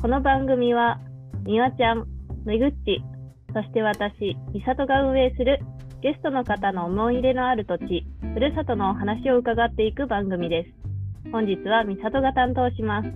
[0.00, 0.98] この番組は、
[1.44, 2.06] みわちゃん、
[2.46, 3.04] めぐっち、
[3.52, 5.58] そして私、みさとが運営する
[6.00, 11.30] ゲストの方の思い入れのある土地、ふるさとのお話を伺っていく番組です。
[11.30, 13.10] 本日はみさとが担当します。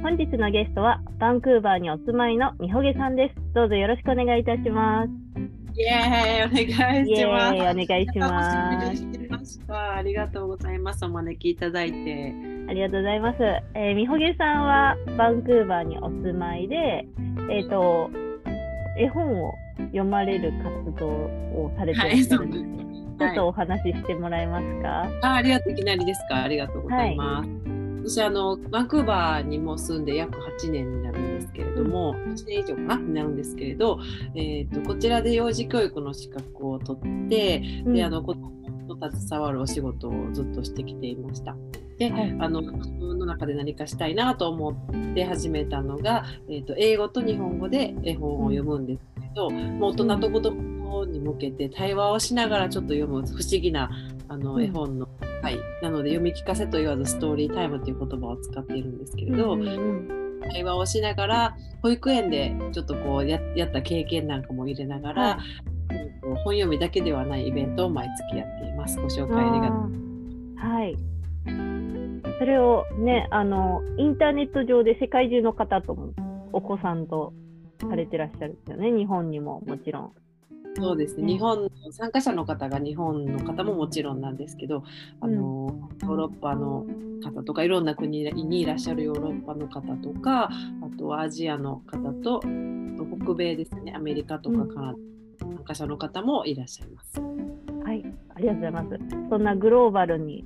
[0.00, 3.54] 本日のゲストは、バンクーバーにお住まいのみほげさんです。
[3.54, 5.10] どうぞよろしくお願いいたします。
[5.74, 7.54] イエーイお願いします。
[7.54, 9.72] ーイ、お願いします。
[9.72, 11.04] ありがとうございます。
[11.04, 12.53] お招きいただいて。
[12.68, 13.38] ありがとうございます。
[13.74, 17.06] えーみほげさんはバンクーバーにお住まいで、
[17.50, 18.10] えっ、と、
[18.98, 22.84] 絵本を読まれる活動をされてるんですね。
[23.18, 25.08] ちょっとお話ししてもらえますか？
[25.22, 25.72] あありがとう。
[25.72, 26.42] いきなりですか？
[26.42, 27.50] ありがとうございます。
[28.06, 33.98] 私あのバンクーバーにも住んで約8年になるんですけれども、8年以上かなになるんですけれど、
[34.34, 38.50] えー、とこちらで幼児教育の資格を取って、うんであの子供
[38.88, 41.56] と携わるお仕事をずっとしてきていました。
[41.98, 53.90] で、はいあの自分の中で何かしたいなと思って始めたのが、えー、と英語と日本語で絵本を読むんですけど、もう大人と子供に向けて対話をしながらちょっと読む不思議な
[54.28, 55.08] あのうん絵本の、
[55.42, 65.38] はい、なので読み聞かせと言わずストーリータイムという言葉を使っているんですけれど、うんうん対話をしながら保育園でちょっとこうややった経験なんかも入れながら、は
[66.20, 68.98] こう本読みだけではないイベントを毎月やっています。
[68.98, 70.04] ご紹介ありがとう。
[70.56, 70.96] はい。
[72.38, 76.12] それをね、あの、インターネット上で世界中の方とも、
[76.52, 77.32] お子さんと
[77.80, 78.90] されてらっしゃるんですよね。
[78.90, 80.12] 日本にももちろん。
[80.76, 84.82] そうですね、うん日本の参加者の方が日本の方ももちろんなんですけど、
[85.20, 86.84] あのヨーロッパの
[87.22, 94.98] 方とかいろんな国にいらっしゃるヨーロッパの方とかあとはアジアの方と北米ですねアメリカとかカナダ、
[95.38, 97.20] 参加者の方もいらっしゃいます。
[97.84, 99.28] はい、ありがとうございます。
[99.30, 100.44] そんなグローバルに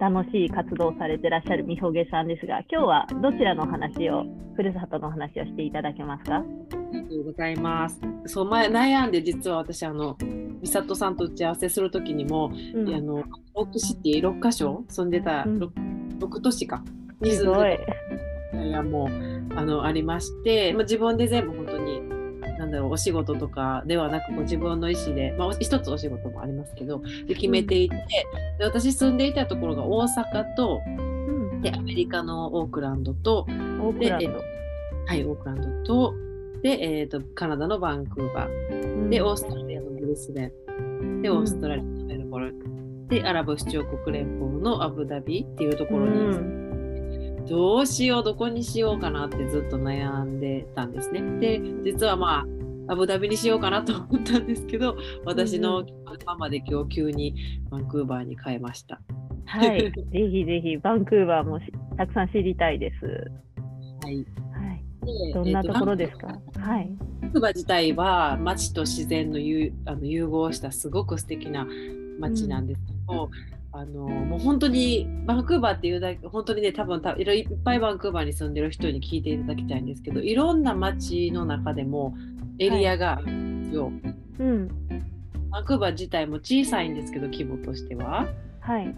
[0.00, 4.24] 楽しい活動をされてらっしゃるみほげさんですが、今日はどちらのお話を、
[4.56, 6.36] ふるさとのお話をしていただけますか？
[6.36, 6.44] あ
[6.92, 8.00] りがとうございます。
[8.26, 10.16] そう前悩んで実は私あの
[10.62, 15.70] 美里さんと打ち合わせする時にも、うんあのロックシティ6カ所住んでたうん 6,
[16.18, 16.82] 6都市か
[17.20, 17.86] にすごい住んで。
[18.52, 22.00] たいやもうあのありまして、まあ、自分で全部本当に
[22.60, 27.96] なんだろうお仕事とかではなくこう自分の意思で、まあ、お一つお仕事もありますけどで決めていて、
[28.58, 34.42] で私住んでいたところが大阪とうん、でアメリカのオークランドとオークランド。
[35.06, 36.14] はいオークランドと
[36.62, 38.82] で、えー、とカナダのバンクーバー。
[38.82, 39.10] うん。
[39.10, 41.22] でオーストラリアのブリスベン。
[41.22, 41.38] でうん。
[41.38, 43.08] オーストラリアのメルボルン。
[43.08, 46.69] でアラブ首長国連邦のアブダビっていうところに、うん
[47.50, 51.20] どうしようどこにしようかなってずっと悩んでたんですね。
[51.40, 52.46] で実はま
[52.88, 55.84] あアブダビにしようかなと思ったんですけど私の
[56.26, 57.34] ママで今日急に
[57.68, 59.00] バンクーバーに変えました。
[59.46, 61.66] はい、ぜひぜひ、バンクーバーもし
[61.96, 63.04] たくさん知りたいです。
[64.04, 66.96] はい、はい、でどんなところですえかーとはい。
[67.22, 71.66] バンクーバー自体は街と自然の融あの融合したすごく素敵な
[72.20, 73.28] 街なんですけど、
[73.72, 82.14] あのもう本当にバンクーバーっていうだけ本当にね多分たいろいっぱいバンクーバーに住んでる人に聞いていただきたいんですけどいろんな街の中でも
[82.58, 83.92] エリアがあるんですよ。
[84.40, 84.68] うん。
[85.50, 88.26] バンクーバー自体も小さいんですけど規模としては。
[88.60, 88.94] はい。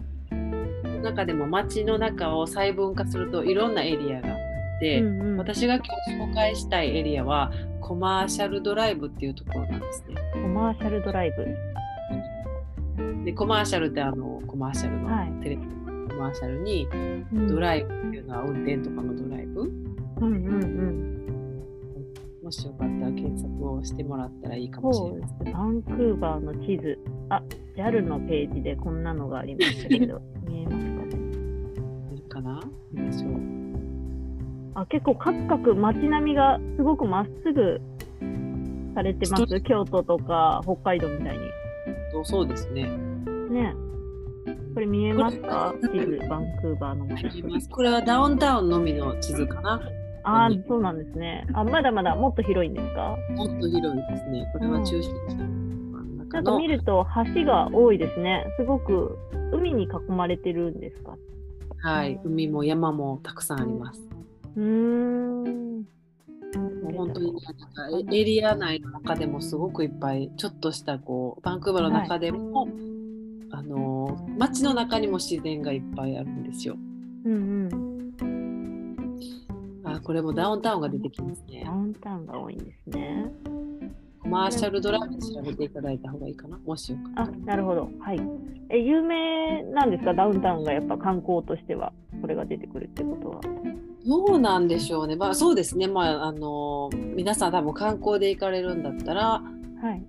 [1.03, 4.35] 中でも街の中を細分化するといろんなエリアがあっ
[4.79, 7.51] て、うんうん私が今日紹介したいエリアは
[7.81, 10.15] コマーシャルドライブっていうところなんですね。
[10.31, 11.45] コマーシャルドライブ。
[13.23, 16.87] でコマーシャルってあのコマーシャルのはいテレビのコマーシャルに
[17.33, 19.71] うんドライブっていうのは運転とかのドライブ、うん
[20.21, 21.19] うんうん。
[22.43, 25.53] もしよかったら検索をしてもらったらいいかもしれません。
[25.53, 26.99] バンクーバーの地図。
[27.29, 27.41] あ、
[27.77, 31.15] JAL のページでこんなのがありましたけど、 見えますかね？
[32.13, 32.59] いるかな？
[32.93, 33.33] どうでしょう
[34.75, 37.79] あ、結構カクカク街並みがすごくまっすぐ
[38.93, 39.61] されてま人す。
[39.61, 41.37] 京都とか北海道みたい
[42.11, 42.89] そうそうですね。
[43.53, 43.59] に。
[43.59, 43.75] ね。
[44.73, 45.73] これ見えますか？
[45.81, 47.07] 地図、バンクーバーの
[47.69, 49.81] これはダウンタウンのみの地図かな。
[50.23, 51.45] あー、そうなんですね。
[51.53, 53.15] あ、まだまだもっと広いんですか？
[53.35, 54.49] もっと広いですね。
[54.51, 57.05] これは中心地の真んなんか見ると
[57.35, 58.45] 橋が多いですね。
[58.57, 59.17] すごく
[59.51, 61.15] 海に囲まれてるんですか？
[61.81, 64.01] はい、海も山もたくさんあります。
[64.55, 65.85] うーん。
[66.55, 67.41] もう本当にね
[67.77, 72.71] なんかエエリア内の中でもすごくいっぱいちょっとしたこうバンクーバーの中でも、あ
[74.15, 76.75] の街の中にも自然がいっぱいあるんですよ。
[77.25, 77.35] うんう
[77.75, 78.13] ん。
[79.85, 81.71] あこれもダウンタウンが出てきますねダ。
[81.71, 83.31] ウンタウンが多いんですね。
[84.19, 86.57] コマーシャルドライブ調べていただいた方がいいかな。
[86.65, 87.89] もしよかあ、なるほど。
[87.99, 88.21] はい。
[88.69, 90.13] え、有名なんですか？
[90.13, 93.41] ダウンタウンがやっぱ観光としては、これが出てくるってことは。
[94.05, 95.15] どうなんでしょうね。
[95.17, 95.87] まあそうですね。
[95.87, 99.41] まああの皆さん多分観光で行かれるんだったら
[99.81, 100.03] はい。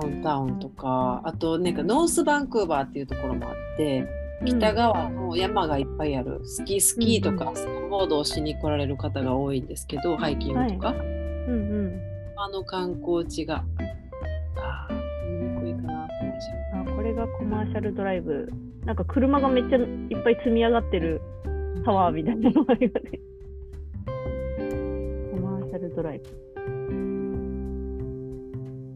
[0.00, 4.06] ダウンタウンとかあとなんかノースバンクーバーっていうところもあって
[4.44, 12.00] 北側の山がいっぱいあるスキースキーとかスノーボードをしに来られる方が多いんですけど、ハイキングとか、うんうん。
[12.36, 13.64] あの観光地が
[14.56, 16.08] あー見にくいかなあ、
[16.96, 18.50] これがコマーシャルドライブ。
[18.86, 21.20] なんか車がめっちゃいっぱい積み上がってる
[21.84, 23.20] タワーみたいなのがありますね。
[25.32, 26.49] コマーシャルドライブ。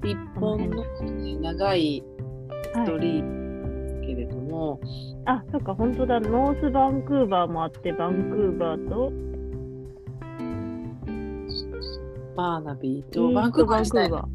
[0.04, 0.84] 一本の
[1.40, 2.04] 長い
[2.74, 4.80] ストリートけれども、
[5.26, 6.20] あ、そっか、本当だ。
[6.20, 9.12] ノースバンクーバーもあって、バンクーバーと、
[12.36, 14.26] バーナビーとバンクーバー自体バー。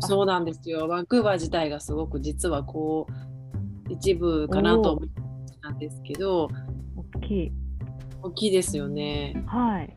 [0.00, 0.88] そうなんですよ。
[0.88, 3.06] バンクーバー自体がすごく実はこ
[3.88, 5.08] う一部かなと思っ
[5.62, 6.48] たんですけど、
[7.14, 7.52] 大きい。
[8.22, 9.42] 大きいですよね。
[9.46, 9.96] はい。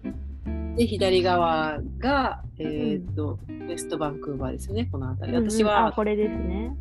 [0.78, 4.88] で左側がえっ、と、ウェストバンクーバーですよね。
[4.92, 5.38] この辺り。
[5.38, 6.75] 私うんうんは、あ、これですね。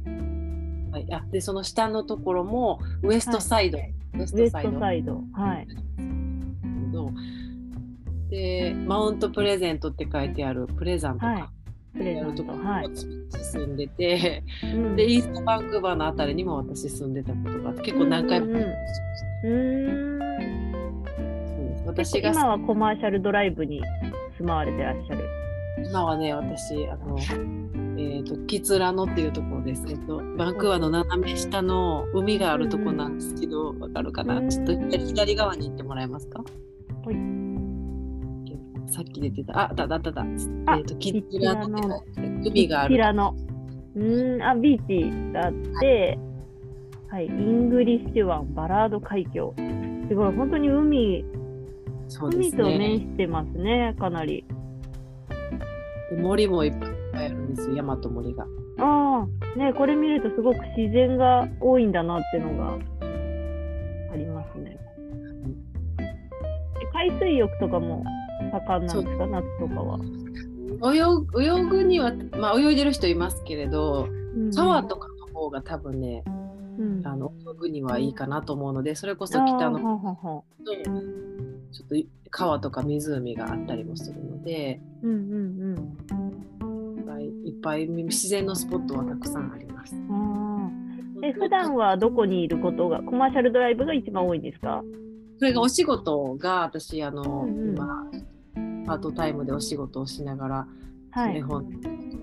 [0.96, 3.80] はい、あでその下のところもウエストサイド、ウ
[4.22, 5.22] エスウエストサイドトサイド。
[5.34, 5.66] はい。
[6.90, 7.12] の
[8.30, 11.52] でマウントプレゼントって書いてあるプレザントはいか。
[11.92, 12.20] プレゼント。
[12.20, 12.88] やるとこはい。
[12.94, 18.54] 住んでて、うんでイーストバンクーバーのあたりにも私住んでたことがあって結構何回も、うん
[19.44, 20.16] うん
[21.86, 23.80] 私が今はコマーシャルドライブに
[24.38, 25.45] 住まわれてらっしゃる。
[25.88, 27.16] 今はね私あの
[27.98, 29.84] えっ、とキツラノっていうところです。
[29.88, 34.38] えっとバンクーバーの斜め下の海があるとこなんですけどわかるかな？
[34.38, 36.40] うんちょっと左左側に行ってもらえますか？
[36.40, 36.44] は
[37.12, 37.16] い。
[38.92, 39.70] さっき出てた。
[39.70, 40.26] あだだだだ
[40.66, 43.34] あえっ、とキツラノって書いてあるこ海があるちらの。
[43.96, 46.18] うーん、あ、ビーチがあって、
[47.08, 49.54] はい、イングリッシュ湾、バラード海峡。
[49.56, 51.24] すごい、本当に海、
[52.06, 54.44] そうで海と面してますね、かなり。
[56.10, 56.72] で森もいっ
[57.12, 58.44] ぱいあるんですよ山と森が。
[58.78, 62.74] ああ、ね、これ見るとすごく自然が多いんだなっていうのが
[64.12, 64.78] ありますね。
[65.98, 68.04] で海水浴とかも
[68.52, 69.98] 盛んなんですか、夏とかは。
[70.94, 74.50] 泳ぐ泳ぐには、まあ、泳いでる人いますけれどうん。
[74.50, 76.22] 川とかの方が多分ね
[76.78, 80.72] うん、あの泳ぐにはいいかなと思うのでそれこそ北のはははと
[81.76, 85.20] ちょっと川とか湖があったりもするのでうんうんう
[85.74, 85.86] ん。
[86.98, 89.94] いっぱいいっぱい自然のスポットはたくさんあります。
[91.22, 94.82] え普段はどこにいることが、コマーシャルドライブが一番多いんですか？
[95.38, 98.10] それがお仕事が私あの、うんうん今
[98.86, 100.66] パートタイムでお仕事をしながら
[101.10, 101.40] はい絵。
[101.40, 101.64] 本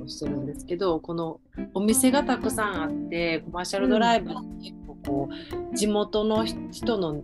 [0.03, 1.39] をしてるんですけど、この
[1.73, 5.29] お店がたくさんあってコマーシャルドライブって結構こ
[5.71, 7.23] う地元の人の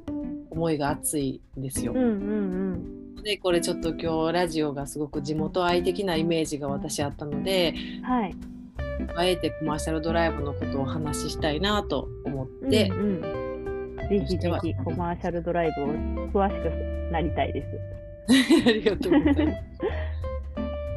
[0.50, 2.02] 思いが熱いんですようん。
[2.02, 8.04] うんでこれちょっと今日ラジオがすごく地元愛的なイメージが私あったのでうん。
[8.04, 8.36] はい。
[9.16, 15.88] あえてコマーシャルドライブのことをお話ししたいなと思って、うんうん、ぜひぜひコマーシャルドライブを
[16.32, 17.68] 詳しくなりたいです。
[18.68, 19.70] ありがとうございます。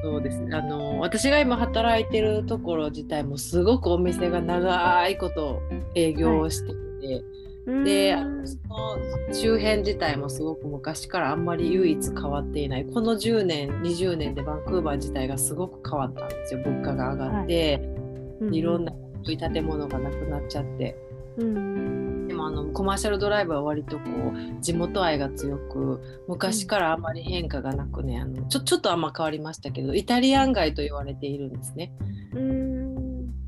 [0.02, 0.56] そうですね。
[0.56, 5.62] あの私が今働いてるところ自体もすごくお店が長いこと
[5.94, 7.24] 営業をしていて、
[7.66, 8.98] で、その
[9.32, 12.84] 周辺自体もすごく昔からあんまり唯一変わっていない。
[12.86, 16.60] この10年、20年でバンクーバー自体がすごく変わったんですよ。
[16.64, 17.80] 物価が上がって、
[18.50, 20.96] い、ろんな古い建物がなくなっちゃって。
[21.36, 22.28] うん。
[22.28, 31.92] でもあのコマーシャルドライブは割とこう地元愛が強く昔からあまり変化がなくねあのちょちょっとあんま変わりましたけどイタリアン街と言われているんですね。
[32.34, 32.92] うん。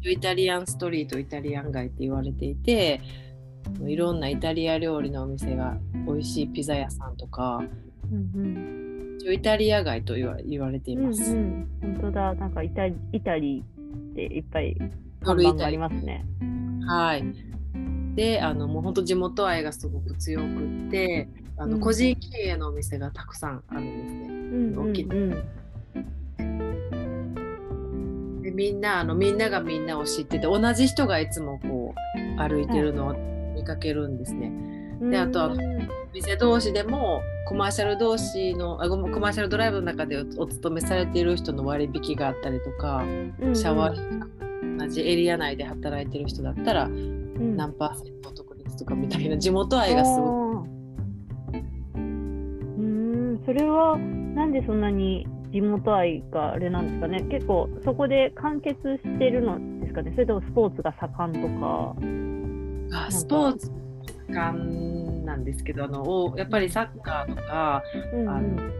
[0.02, 3.00] イタリアンストリートイタリアン街って言われていて
[3.86, 7.62] いろんなイタリア料理のお店が美味しいピザ屋さんとか
[8.10, 11.06] うん一応イタリア街と言わ言われていうん。
[11.06, 11.32] ます。
[11.32, 11.94] うんうん。
[11.94, 12.34] 本当だ。
[12.34, 12.94] なんかイタイ
[13.24, 14.76] タリーっていっぱい
[15.22, 16.26] 看板がありますね。
[16.86, 17.24] はい。
[18.16, 20.44] で、あのもう本当地元愛がすごく強く
[20.88, 24.28] って、あのうん個人経営のお店がたくさんあるんですね。
[24.28, 25.44] うんうん大きいうん。
[28.42, 31.94] でみんなあのみんながみんなを知ってて同じ人がいつもこ
[32.36, 33.33] う歩いてるのを
[33.64, 34.52] 見かけるんですね。
[35.00, 35.56] であとはうん。
[36.12, 43.02] 店同士でもコマーシャル同士のあコマーシャルドライブの中でおお勤めされている人の割引があったりとか、
[43.40, 47.56] うんシャワー同じエリア内で働いてる人だったらうん。
[47.56, 50.68] 何パーセントお得ですとかみたいな地元愛がすごく。
[51.96, 52.02] うー。
[52.02, 53.42] ん。
[53.46, 57.22] それはなんでそんなに地元愛があれなんですかね？
[57.30, 60.12] 結構そこで完結してるのですかね？
[60.12, 61.96] それともスポーツが盛んとか。
[61.98, 62.00] あ
[63.10, 63.70] スポーツ
[64.28, 67.82] 盛んななんですけどあのおやっぱりサッカーとか、
[68.12, 68.70] うんあの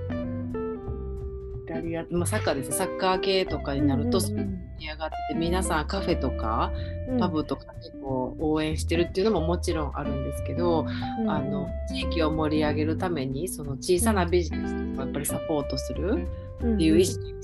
[1.64, 4.61] イタリア、まあ、サッカーですねサッカー系とかになると盛うんうん。
[4.78, 6.71] り上がってて皆さんカフェとか
[7.09, 7.18] うん。
[7.18, 10.87] パブとか結構応援してるっていうのももちろんあるんですけど、
[11.21, 11.30] うん。
[11.30, 16.28] あの地域を盛り上げるためにその小さなビジネスをやっぱりサポートする
[16.59, 17.38] っていう意識が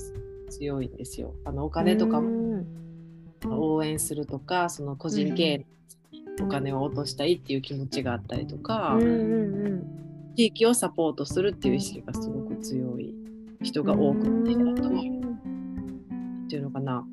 [0.51, 1.33] 強いんですよ。
[1.43, 2.65] あのお金とかうもん
[3.49, 5.65] 応援するとかその個人経営に
[6.39, 10.01] お金を落としたいっていう気持ちがあったりとか、うんうん
[10.33, 13.13] 地域をサポートするっていう意識がすごく強い
[13.61, 17.05] 人が多くて、うんあとはっていうのかな。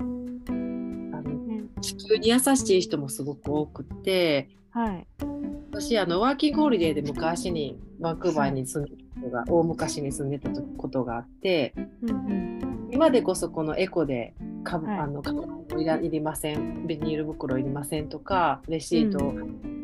[0.00, 1.62] あのね。
[1.80, 5.06] 地球に優しい人もすごく多くてはい。
[5.70, 12.88] 私あのワーキングホリデーで昔にバンクーバーに住んでたことが大昔に住んでたことがあってうんうん。
[12.90, 19.34] 今でこそこのエコでかぶ、はいあのカバンいりませんビニール袋いりませんとかレシート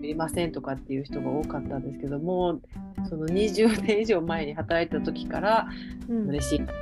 [0.03, 2.61] いりませんとかっていう人が多かったんですけども
[3.09, 5.69] その20年以上前に働いた時から
[6.09, 6.33] うん。
[6.33, 6.73] レシート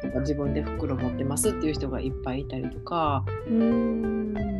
[0.00, 3.24] とか自分で袋持ってますっていう人がいっぱいいたりとか。
[3.46, 4.57] うん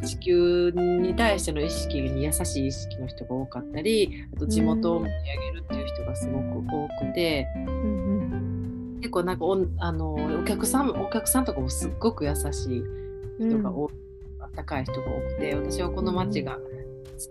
[0.00, 12.84] 地球に対しての意識に優しい意識の人が多かったりあと地元を盛り上げるっていう人がすごく多くてうん結構なんかおんあのお客さんお客さんとかもすっごく優しい
[13.38, 13.92] 人が多い、
[14.40, 16.60] あったかい人が多くて私はこの街が好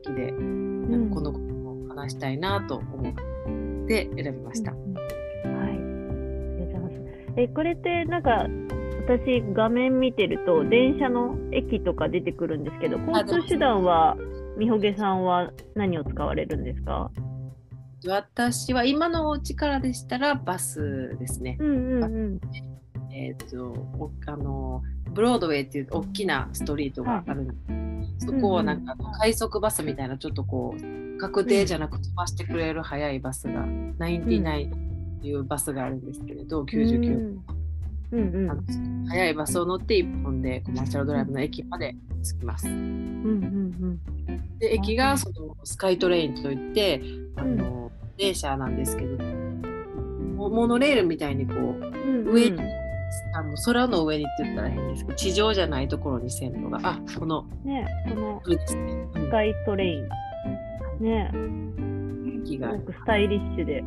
[0.01, 4.71] きで、うんなんかこのことを話したいなと思って選びました。
[4.71, 5.71] うんうんはい。
[5.71, 7.33] ありがとうございます。
[7.37, 8.47] え、これってなんか、
[9.05, 14.17] 私画面見てると電車の駅とか出てくるんですけど、交通手段は
[14.57, 17.11] みほげさんは何を使われるんですか？
[18.07, 21.57] 私は今のお家からでしたらバスですね。
[21.59, 22.39] うんうんうん。
[23.13, 24.81] えっ、とおあの
[25.11, 27.53] ブロードウェイっていう大きなストリートがあるんで
[28.19, 33.65] す、そこをなんか快速バスみたいなちょっとこう確定じゃなく飛ばしてくれる速いバスが
[33.99, 37.43] 99っていうバスがあるんですけれど、99うん
[38.13, 38.61] うんあの
[39.07, 42.67] 速いバスを乗って1本でコマーシャルドライブの駅まで着きます。
[42.67, 42.77] うんう
[43.27, 43.99] ん
[44.59, 47.01] で駅がそのスカイトレインといって
[47.35, 49.23] あの、電車なんですけど
[50.35, 52.27] モモノレールみたいにこううん。
[52.31, 52.59] 上に
[53.33, 60.09] あの空の上にって言ったら変ですけど地上じゃないところに線路があこのね、このスカイトレイン。
[60.99, 63.83] ね、うん、駅がすごくスタイリッシュで。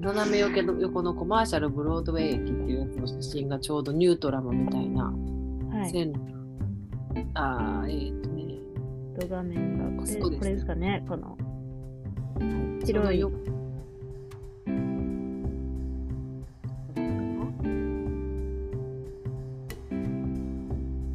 [0.00, 5.10] 斜め横の横のコマーシャルブロードウェイ駅っていうやつの写真がちょうどニュートラムみたいなは
[5.86, 6.12] い。
[7.34, 8.58] あーえっ、とね
[9.18, 11.36] ド画面がこれこれですかね、この。
[12.80, 13.32] そ白いのよ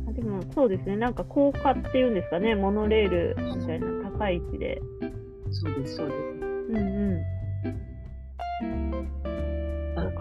[0.07, 4.81] あでもそうですね、なんか高架っていうんですかね、モノレールみたいな高い位置で。
[5.51, 6.17] そうですそうです
[6.69, 7.21] うんうん。
[7.21, 7.32] あ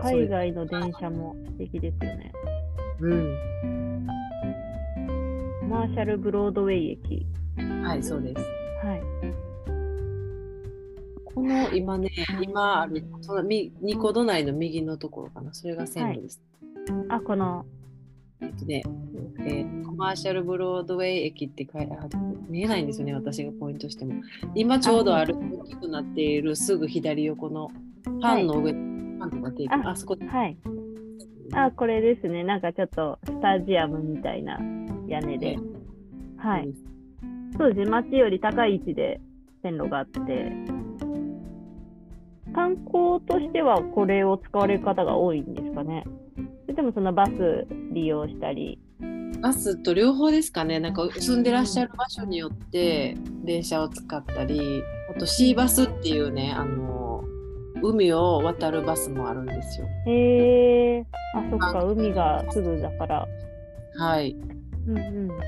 [0.03, 2.33] 海外の電車も素敵ですよね。
[3.01, 4.07] うん。
[5.69, 7.27] マーシャルブロードウェイ駅。
[7.85, 8.41] はいそうです。
[8.85, 9.03] はい。
[11.35, 12.11] この今ね
[12.43, 15.55] 今あるそのみニコド内の右のところかな。
[15.55, 16.43] それが線路です、
[17.09, 17.65] あ、この、
[18.41, 18.83] えっとね
[19.41, 22.09] えーコマーシャルブロードウェイ駅って書いてあ
[22.49, 24.15] 見えないんですよね私がポイントしても。
[24.55, 27.71] 今ちょうどある大きくなっているすぐ左横の
[28.21, 28.75] パンの上、
[29.23, 30.57] パンとかテーキああそこはい。
[31.55, 32.45] あ、これですね。
[32.45, 34.59] なんかちょっとスタジアムみたいな
[35.07, 35.57] 屋根で。
[36.39, 36.69] はい。
[37.59, 37.91] そうですね。
[37.91, 39.21] 街より高い位置で
[39.63, 40.21] 線路があって。
[42.55, 46.05] 観光としてはこれを使われる方が多いんですかね。
[46.63, 48.79] それでもそのバス利用したり。
[49.41, 56.92] バスと両方ですかねなんか住んでらっしゃる場所によって電車を使ったりあとシーバスっていうねあの
[57.83, 61.07] 海を渡るバスもあるんですよへえ。
[61.35, 61.85] あ、そっか。
[61.85, 63.27] 海がすぐだから。
[63.99, 64.37] はい
[64.89, 65.29] うんうん。
[65.29, 65.39] 結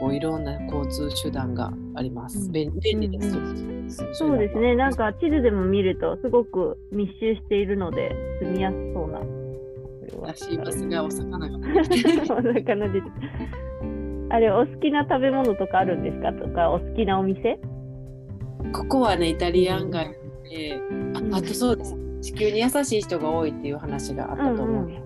[0.00, 2.38] 構いろんな交通手段があります。
[2.46, 3.30] うん便便利です、
[4.12, 4.74] そうですね。
[4.76, 9.20] なんか地図でも見るとすごく密集しているので住みやすそうな。
[10.26, 12.86] らしいバスがお魚が お魚
[14.32, 16.32] あれ、お好きな食べ物とかあるんですか？
[16.32, 17.58] とか、お好きなお店？
[18.72, 20.14] ここはねイタリアン街
[20.50, 21.34] で、うん。
[21.34, 21.96] ああとそうです。
[22.20, 24.66] 地球に優しい人が多いっていう話があったと思う。
[24.66, 25.02] うんうん。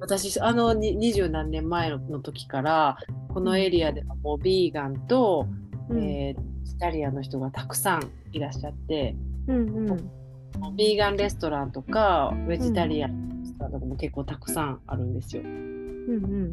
[0.00, 5.48] 私あのに二十何年前の時からこのエリアではもうビーガンと、
[5.88, 6.02] うん。
[6.02, 9.16] えーイタリアンの人がたくさんいらっしゃって
[9.46, 10.76] うんうん。
[10.76, 15.42] ビーガンレストランとかベジタリアンレストランとかも結構たくさんあるんですよ。
[15.42, 16.52] うん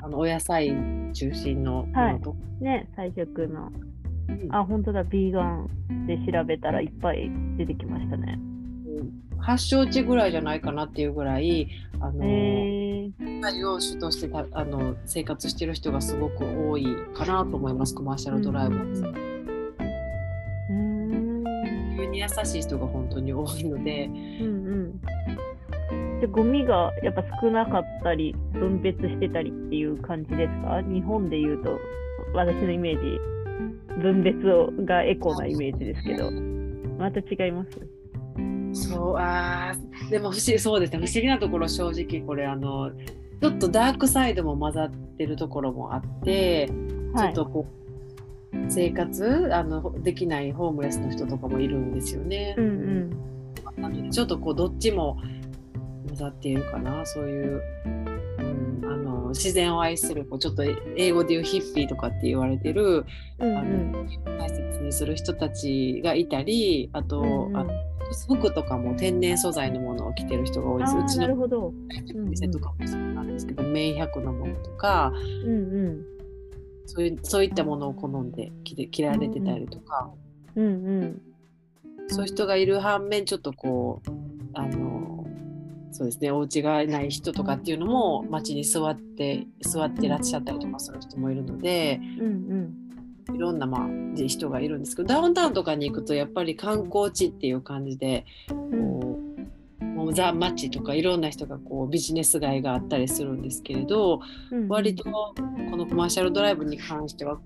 [0.00, 0.74] あのお野菜
[1.12, 3.70] 中心のものとか、ね、菜食の。
[4.28, 4.54] うん。
[4.54, 5.68] あ、本当だ、ビーガン
[6.06, 8.38] で調べたらいっぱい出てきましたね。
[9.38, 11.68] 発祥地ぐらいじゃないかなっていうぐらい
[12.00, 17.94] あの、へえ野菜を主としてたあの生活してる人がすごく多いかなと思います。
[17.94, 18.82] コマーシャルドライブは。
[18.82, 18.86] う
[20.72, 24.48] ん自分に優しい人が本当に多いので、うんう
[26.16, 26.20] ん。
[26.20, 30.80] でゴミがやっぱ少なかったり分別してたりっていう感じですか？
[30.82, 31.78] 日本でいうと
[32.34, 33.20] 私のイメージ
[34.00, 36.30] 分別をがエコなイメージですけど。
[36.98, 38.88] また違います？
[38.88, 40.98] そうあーでも不思議そうですね。
[40.98, 42.90] 不思議なところ正直これあの
[43.42, 47.66] ちょっとダークサイドも混ざってるところもあって、ちょはいっとこ
[48.52, 52.54] う生活あのできないホームレスの人とかもいるんですよね。
[52.56, 53.10] うんうん。
[53.82, 55.18] なのでちょっとこうどっちも
[56.06, 58.15] 混ざっているかなそういう、うん、
[58.88, 60.62] あの自然を愛するこうちょっと
[60.96, 63.04] 英語で言うヒッピーとかって言われてる
[63.38, 64.04] うんあの
[64.38, 67.56] 大切にする人たちがいたりあと、うんうん。
[67.56, 67.70] あの
[68.28, 70.96] 服とかも天然素材のものを着てる人が多いです。
[70.96, 71.72] うちのなるほど。
[72.14, 75.12] 店とかもそうなんですけど、綿100のものとか
[75.44, 76.04] うんうん。
[76.86, 80.10] そういうそういったものを好んで着て着られてたりとか、
[80.54, 80.70] うんう
[81.04, 81.22] ん。
[82.08, 84.10] そういう人がいる反面ちょっとこう
[84.54, 85.15] あの
[85.92, 86.30] そうですね。
[86.30, 92.74] お家がない人とかっていうのも街に座って座ってらっしゃったりとかする人もいるのでうん
[93.34, 98.90] いろんな、まあ、人がいるんですけどダウンタウンとかに行くとやっぱり観光地っていう感じでうん。
[98.90, 99.20] こ
[99.80, 105.34] うもうザ・マッチとかいろんな人がこうビジネス街があったりするんですけれどうん割とこ
[105.76, 107.38] のコマーシャルドライブに関しては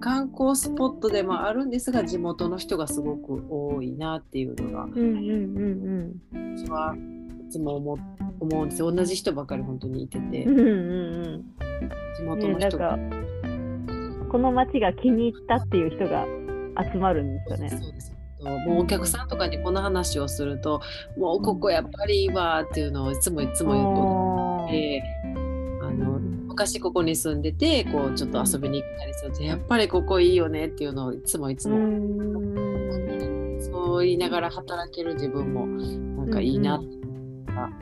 [0.00, 5.02] 観光スポットでもあるんですが地元の人がすごく多いなっていうのがうんうん
[6.32, 7.15] うん私はい
[7.56, 7.96] つも思う
[8.38, 8.92] 思うんですよ。
[8.92, 10.44] 同じ人ばかり本当にいてて。
[10.44, 11.44] うんうんうん。
[12.16, 16.26] 地うん元の人ねなんかこの街が気に入ったっていう人が
[16.92, 17.70] 集まるんですよね。
[17.70, 18.12] そうです。
[18.66, 20.80] もうお客さんとかにこの話をすると
[21.16, 25.02] もうここやっぱりいいわっていうのをいつもいつも言うとおーで
[25.82, 32.56] あの昔ここに住んでてこうちょっと遊びに行ったりするとやっぱりここいいよねっていうのをいつもいつうもん。
[33.58, 36.95] そう言いながら働ける自分もなんかいいなって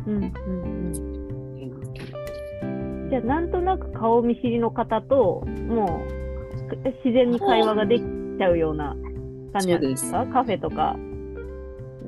[0.06, 0.32] うんうんうん
[1.62, 1.70] 思
[2.62, 3.08] うん。
[3.10, 8.02] じゃあなんとなく顔見知りの方ともう自然に会話ができ
[8.38, 8.96] ちゃうような
[9.52, 10.26] 感じですか？
[10.26, 10.96] カフェとか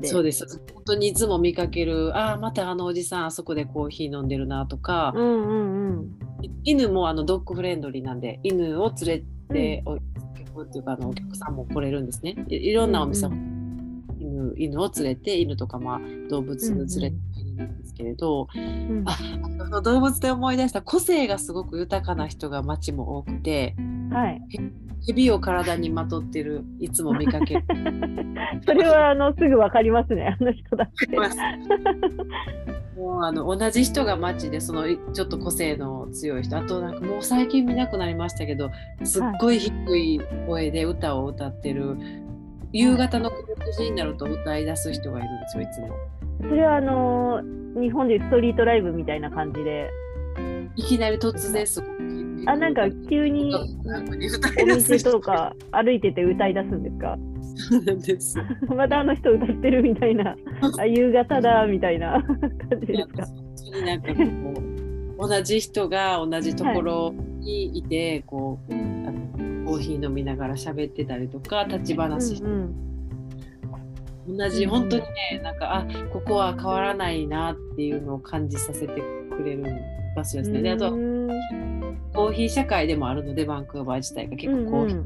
[0.00, 0.08] で。
[0.08, 0.46] そうです。
[0.74, 6.06] 本当にいつも見かけるああまたあのおじさんあそこでコーヒー飲んでるなとか、うんうんうん
[6.64, 9.98] 犬もあのドッグフレンドリーなんで犬を連れて、おっ
[10.70, 12.36] ていうかあのお客さんも来れるんですね。
[12.48, 13.30] いいろんなお店、う
[14.18, 17.16] 犬犬を連れて犬とかまあ動物連れて
[17.64, 19.04] んですけれど、うん。
[19.06, 23.74] あ動物で思い出した個性がすごく豊かな人が街も多くて
[24.10, 24.42] はい。
[25.06, 27.64] 蛇を体にまとってるいつも見かける。
[28.64, 31.16] それはあのすぐわかりますねあの人だって。
[32.96, 36.56] もうあの同じ人が街でそのいちょっと個性の強い人。
[36.56, 38.70] あとなんかもう最近見なくなりましたけど
[39.04, 41.98] すっごい低い声で歌を歌ってる、
[42.72, 43.32] 夕方の9
[43.76, 45.88] 時になると歌い出す人がいるんですよいつも。
[46.48, 47.40] それはあの
[47.80, 49.90] 日本でいうストリートライブみたいな感じで。
[50.78, 51.92] いきなり突然すごく
[52.44, 53.50] あなんか急に
[53.82, 57.16] 歌お店とか歩いてて歌い出すんですか？
[57.86, 58.36] なんです。
[58.76, 60.36] またあの人歌ってるみたいな。
[60.78, 62.22] あ夕方だみたいな。
[62.68, 63.26] 感じですか？
[63.86, 64.62] なんかこ
[65.24, 72.74] う同じ人が同じところにいて、こうあのコーヒー飲みながら喋ってたりとか立ち話して、うんうん
[74.28, 79.64] 同じ本当にねなんかあここは変わらないなっていうのを感じさせてくれる
[80.14, 80.62] 場所ですね。
[80.62, 81.28] であとうん。
[82.12, 85.00] コーヒー社会でもあるのでバンクーバー自体が結構コーヒー、う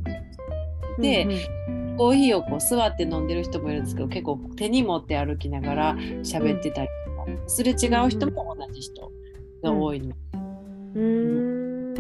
[0.99, 6.89] んで、うんコーヒーをこう座って飲んでる人もいるんですけど結構手に持って歩きながら喋ってたり
[7.27, 9.13] とか、すれ違う人も同じ人
[9.63, 10.09] が多いの。
[10.09, 10.15] で、
[10.95, 11.95] うん。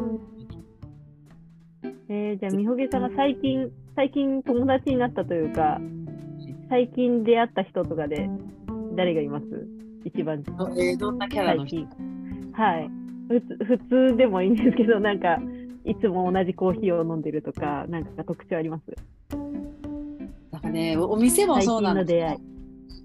[2.08, 5.78] えー、じゃあみほげさんが最近最近友達になったというか
[6.70, 8.30] 最近出会った人とかで
[8.96, 9.44] 誰がいます？
[10.04, 10.42] 一番。
[10.78, 11.86] えーどんなキャラの人？
[12.52, 12.88] はい。
[13.28, 13.78] 普通普
[14.10, 15.38] 通でもいいんですけどなんか
[15.84, 18.84] いつも同じコーヒーを飲んでるとかなんか特徴あります？
[20.52, 22.20] なんかねおお店も最そうなんですけ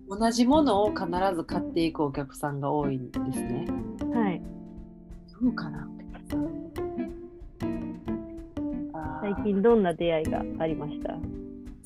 [0.10, 3.66] ど同じものを必ず買っていくお客さんが多いんですね。
[4.14, 4.42] はい。
[5.42, 5.88] どうかな。
[9.22, 11.18] 最近どんな出会いがありました？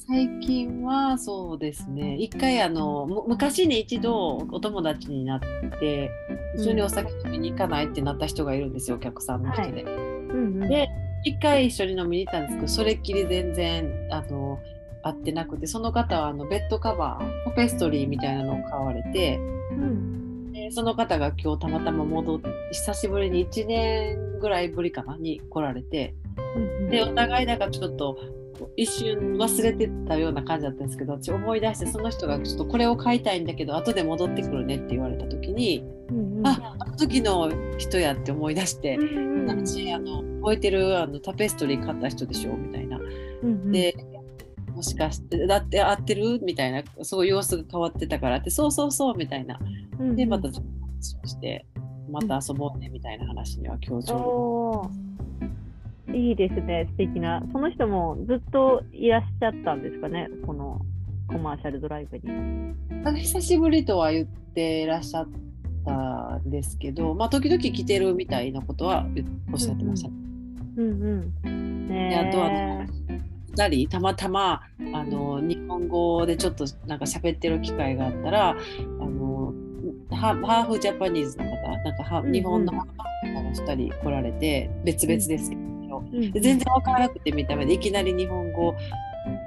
[0.08, 2.16] 最近はそうですね。
[2.16, 5.40] 一回あのむ昔に一度お友達になっ
[5.80, 6.10] て
[6.56, 9.84] 一緒にお酒飲みに行かないってなった人がいるんですよお客さんの人で。
[9.84, 10.90] うんうん、で
[11.26, 14.60] 一回一緒に飲みに行ったんですけどそれっきり全然あの
[15.04, 19.38] 会ってなくてその方はあのベッドカバーポペストリーみたいなのを買われて
[19.72, 20.54] うん。
[20.54, 26.16] でその方が今日たまたま戻って久しぶりに1年ぐらいぶりかなに来られて
[26.56, 26.90] うん。
[26.90, 28.18] でお互いなんかちょっと
[28.76, 39.04] 一瞬忘れてたような感じだったんですけど私思い出してその人がちょっとこれを買いたいんだけど後で戻ってくるねって言われた時に、うんうん、ああの時の人やって思い出してう。
[39.04, 42.98] んうん私あの覚えてるあのタペストリー買った人でしょみたいな。
[42.98, 43.06] うん
[43.44, 43.96] うん、で
[44.74, 49.60] もしかしてだって合ってるみたいなそういう様子が変わってたからってそうそうそうみたいな。
[50.16, 51.66] でまたちょっと話をして
[52.10, 55.09] また遊ぼうねみたいな話には今日ちょうどおー
[56.14, 57.44] いいですね、素敵な。
[57.52, 60.82] その人もずっといらっしゃったんですかね、この
[61.28, 62.24] コマーシャルドライブに。
[63.04, 65.28] なんか久しぶりとは言ってらっしゃっ
[65.86, 70.10] たんですけど、まあ、時々来てるみたいなことは言おっしゃってました。
[70.10, 71.88] うんうん。
[71.88, 72.88] ねであとはえ
[73.56, 74.62] 2人たまたま
[74.94, 78.56] あの日本語でちょっとなんか喋ってる機会があったらあ
[79.06, 79.54] の
[80.12, 82.86] ハハーフジャパニーズの方なんかハうんうん日本の方が
[83.54, 85.69] 2人来られて別々ですけど、
[86.12, 88.76] 全然分からなくて見た目でいきなり日本語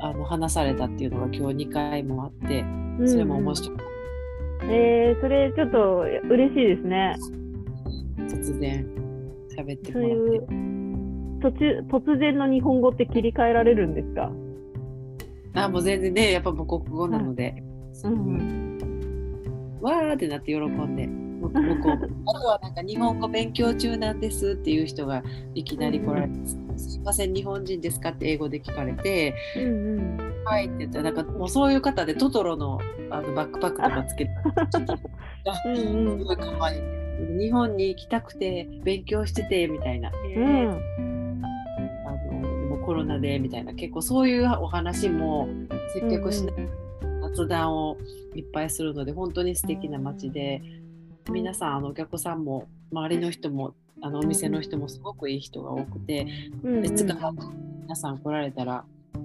[0.00, 2.64] あの話されたっていうのが今日2回もあって
[3.06, 3.78] それも面白い、
[4.64, 7.16] えー、それちょっと嬉しいですね。
[8.28, 8.86] 突然
[9.56, 10.14] 喋ってもらって。
[10.14, 10.46] いう
[11.42, 14.30] 途中突然の日本語って切り替えられるんですか？
[15.54, 17.62] あもう全然ねやっぱ母国語なので、
[18.04, 18.78] うん。
[19.80, 21.08] わーってなって喜んで
[21.48, 21.92] 向こう向こう
[22.36, 25.22] あとはなんか日本語勉強中なんですっていう人が
[25.54, 26.32] いきなり来られて
[26.76, 29.68] 「すいません日本人ですか?」って英語で聞かれてうんう
[30.00, 32.78] ん「はい」って言ったらなんかもうそういう方でトトロの
[33.10, 34.30] あのバックパックとかつけて
[35.66, 36.80] うんすうんごい可愛い
[37.38, 40.78] 日本に行きたくて勉強しててみたいな、うん
[42.84, 45.48] コロナでみたいな結構そういうお話も
[45.94, 46.68] 接客しながら
[47.30, 47.96] 雑談を
[48.34, 50.60] いっぱいするので本当に素敵な街で
[51.30, 56.26] 皆さんあのお客さんも周りの人もあのお店の人もすごくいい人が多くて、
[56.62, 57.32] うんうんか
[57.82, 58.84] 皆さん来られたら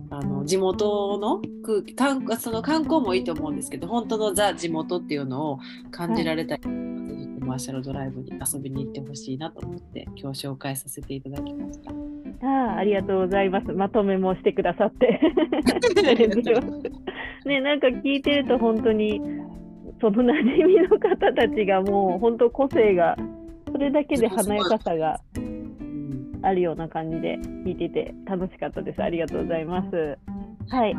[0.10, 5.60] あの地元の空気観その観光もいいと思うんですけど本当のザ地元っていうのを
[5.92, 11.92] 感じられたり、ぜひコマーシャルドライブに遊びに行ってほしいなと思って今日紹介させていただきました。
[12.46, 13.72] ああありがとうございます。
[13.72, 15.20] まとめもしてくださって。
[17.46, 19.22] ね、なんか聞いてると本当に
[20.00, 23.16] その馴染みの方たちがもう本当個性が
[23.72, 29.02] それだけで華やかさがうんあるような感じで聞いてて楽しかったです。
[29.02, 30.18] ありがとうございます。
[30.70, 30.96] はい。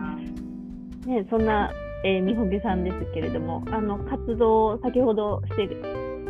[1.06, 1.72] ね、そんな、
[2.04, 5.68] えー、みほげさんですけれども、あの活動先ほどして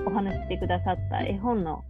[0.07, 1.83] お話ししてくださった絵本の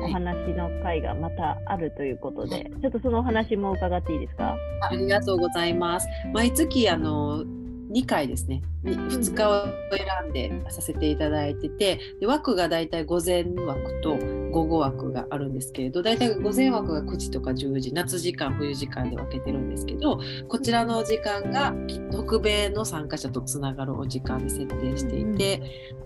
[0.00, 4.54] お話の会がまたあるということで、ちょっとそのお話も伺っていいですか？
[4.82, 6.06] ありがとうございます。
[6.32, 7.42] 毎月あの
[7.90, 9.64] 2回ですね、2日を
[9.96, 14.16] 選んでさせていただいてて、で枠がだいたい午前枠と
[14.52, 21.74] 午後枠があるんですけれど、だいたい午前枠が9時とか10時、夏時間、冬時間で分けてるんですけど、こちらの時間が
[22.12, 25.58] 北米の参加者とつながるお時間に設定していて、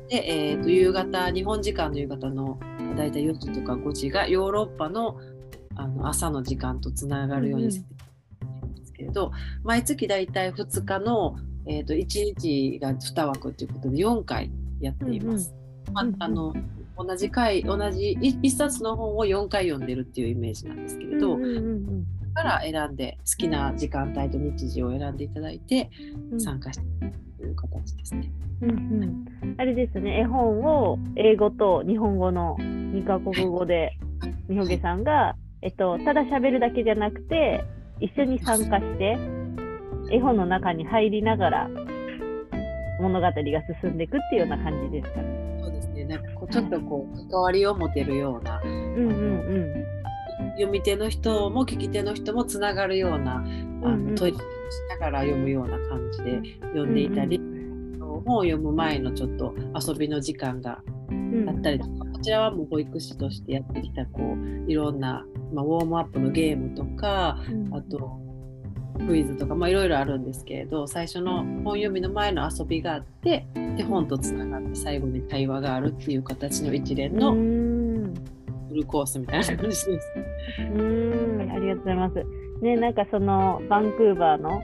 [0.09, 2.59] で、えーと夕方、日本時間の夕方の
[2.97, 5.19] だいたい4時とか5時がヨーロッパの
[5.77, 7.99] あの朝の時間とつながるように設定し
[8.39, 9.33] てるんですけれど、
[9.65, 11.37] 毎月だいたい2日の、
[11.67, 14.51] えー、と1日が2枠ということで4回
[14.81, 15.55] やっています。
[15.93, 16.23] まあうんうん。
[16.23, 16.55] あの
[16.97, 25.89] 同じ回同じ1冊の本を4回読んでるっていうイメージなんですけれど、うんうんうんだから選んで好きな時間帯と日時を選んでいただいて
[26.33, 26.41] うん。
[26.41, 26.85] 参加して
[27.39, 28.33] という形ですね。
[28.63, 29.55] うんうん。
[29.57, 33.99] あれですね、絵本を英語と日本語の2カ国語で、
[34.49, 37.65] みほげさんが、えっと、ただ喋るだけじゃなくて、
[38.01, 39.17] 一緒に参加して、
[40.11, 41.71] 絵本の中に入りながら、
[43.01, 43.33] 物語が
[43.83, 45.59] 進んでいくっていうような感じですかね。
[45.63, 46.05] そうですね。
[46.05, 49.85] なんかこうちょっとこう関わりを持てるようなうんうん
[50.57, 54.15] 読み手の人も聞き手の人もつながるようなあの、うんうん。
[54.15, 57.41] 問いかけをしながら読むような感じで読んでいたり、
[58.25, 61.49] 本を読む前のちょっと遊びの時間がうん。
[61.49, 64.37] あったりとか、こちらはもう保育士としてやってきたこ
[64.67, 67.75] ういろんな、まあ、ウォームアップのゲームとかうん。
[67.75, 68.24] あと
[69.07, 78.15] クイズとか、まあ、いろいろあるんですけれど最初の本読みの前の遊びがあってで本とつながって最後に対話があるっていう形の一連うのん
[78.69, 79.89] フルコースみたいな感じです。
[79.91, 82.15] うーん、ありがとうございます。
[82.61, 84.63] ね、なんかそのバンクーバーの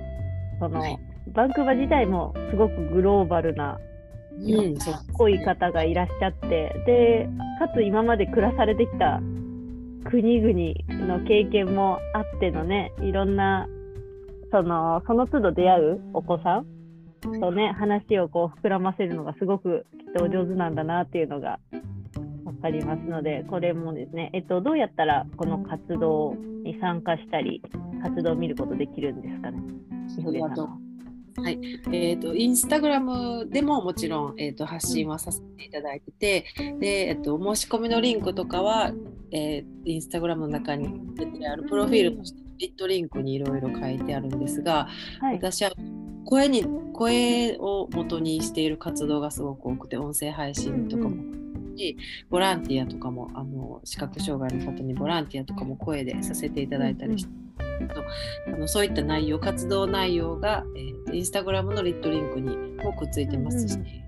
[0.59, 0.99] その、はい
[1.33, 3.79] バンクーバー自体もすごくグローバルな
[4.33, 6.49] うん、そう濃い方がいらっしゃって
[6.87, 9.21] でかつ今まで暮らされてきた
[10.09, 13.69] 国々の経験もあってのねいろんな
[14.51, 16.67] そのその都度出会うお子さん
[17.41, 21.59] とね話をこう膨らませるのがすごくきっとお上手なんだなっていうのが
[22.45, 26.35] 分かりますのでこれもですね、えっと、どうやったらこの活動
[26.65, 27.63] に参加したり
[28.03, 29.59] 活動を見ることできるんですかね？
[30.17, 30.79] みほげさんは
[31.93, 36.45] えー、とインスタグラムでももちろん、えー、と発信はさせていただいてて
[36.81, 38.93] で、えー、と申し込みのリンクとかは、
[39.31, 44.89] えー、インスタグラムの中に出てあるプロフィールとしてリットリンクにいろいろ書いてあるんですが、
[45.21, 45.73] はい、私は
[46.27, 51.17] 声に声を元にしている活動がすごく多くて音声配信とかも、
[51.77, 51.97] し
[52.29, 57.31] ボランティアとかもあの視覚障害の方にボランティアとかも声でさせていただいたりして。
[58.47, 64.01] あのそういった内容活動内容が、えーとインスタグラムのリットリンクにもくっついてますし、うんリ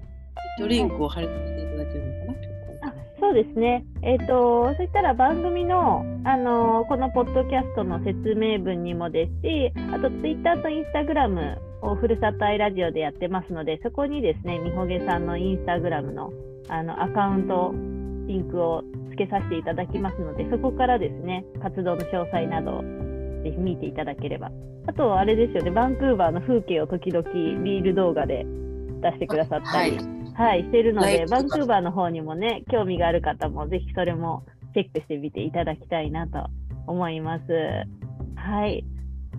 [0.58, 2.51] ットリンクを貼り付けていただけるのかな、あ
[3.32, 16.30] そうですね、えー、とそしたら番組の、あのーこのポッドキャストの説明文にもですし、あとツイッターとインスタグラムをふるさと愛ラジオでやってますので、そこにですね、みほげさんのインスタグラムの
[16.68, 17.72] あのアカウント、
[18.28, 24.50] リンクをつけさせていただきますので、そこからですね、活動の詳細などをぜひ見ていただければ。
[24.86, 28.44] あと、あれですよね、バンクーバーの風景を時々リール動画で
[29.00, 30.21] 出してくださったり。
[30.34, 36.48] はいはい、してるので、バンクーバーの方にもね、興味がある方も、ぜひそれもチェックしてみていただきたいなと
[36.86, 37.42] 思います。
[38.36, 38.84] はい。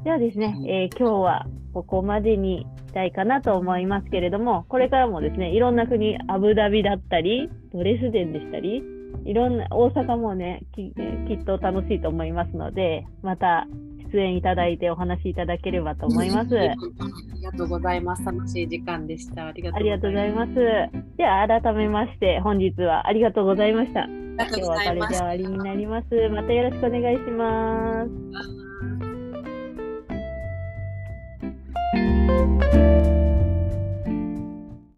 [0.03, 8.83] ではですね、はいえー今日はここまでにしたいかなと思いますけれども、これからもですね、いろんな国、アブダビだったり、ドレスデンでしたり、
[9.25, 13.67] いろんな、大阪もね、きえーきっと楽しいと思いますので、また
[14.13, 16.55] 出演いただいてお話しいただければと思います。
[16.57, 18.23] ありがとうございます。
[18.23, 19.47] 楽しい時間でした。
[19.47, 20.53] ありがとうございまます。
[21.17, 24.05] では改めまして本日はありがとうございました。
[24.05, 26.07] 今日はこれで終わりになります。
[26.29, 28.09] またよろしくお願いします。
[32.71, 33.22] た。